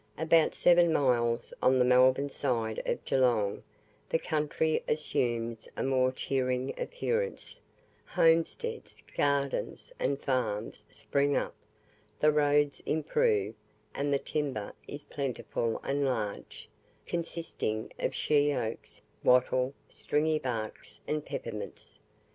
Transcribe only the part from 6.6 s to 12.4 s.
appearance homesteads, gardens, and farms spring up the